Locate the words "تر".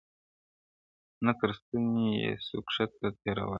1.39-1.49